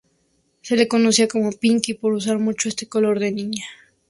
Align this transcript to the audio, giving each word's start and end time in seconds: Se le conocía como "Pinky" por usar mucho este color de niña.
Se 0.63 0.75
le 0.77 0.87
conocía 0.87 1.27
como 1.27 1.51
"Pinky" 1.51 1.93
por 1.93 2.13
usar 2.13 2.39
mucho 2.39 2.67
este 2.67 2.89
color 2.89 3.19
de 3.19 3.31
niña. 3.33 3.65